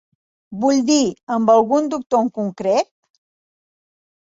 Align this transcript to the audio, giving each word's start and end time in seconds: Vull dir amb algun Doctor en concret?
Vull 0.63 0.79
dir 0.87 1.01
amb 1.35 1.51
algun 1.57 1.91
Doctor 1.95 2.25
en 2.27 2.33
concret? 2.41 2.91